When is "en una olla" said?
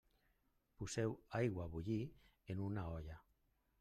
2.55-3.19